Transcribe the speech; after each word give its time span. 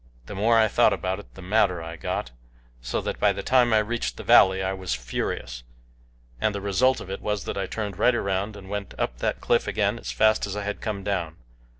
The 0.25 0.33
more 0.33 0.57
I 0.57 0.67
thought 0.67 0.93
about 0.93 1.19
it 1.19 1.31
the 1.35 1.43
madder 1.43 1.83
I 1.83 1.95
got, 1.95 2.31
so 2.81 3.01
that 3.01 3.19
by 3.19 3.31
the 3.31 3.43
time 3.43 3.71
I 3.71 3.77
reached 3.77 4.17
the 4.17 4.23
valley 4.23 4.63
I 4.63 4.73
was 4.73 4.95
furious, 4.95 5.61
and 6.39 6.55
the 6.55 6.59
result 6.59 6.99
of 6.99 7.11
it 7.11 7.21
was 7.21 7.43
that 7.43 7.55
I 7.55 7.67
turned 7.67 7.99
right 7.99 8.15
around 8.15 8.55
and 8.55 8.67
went 8.67 8.95
up 8.97 9.19
that 9.19 9.41
cliff 9.41 9.67
again 9.67 9.99
as 9.99 10.11
fast 10.11 10.47
as 10.47 10.55
I 10.55 10.63
had 10.63 10.81
come 10.81 11.03
down. 11.03 11.35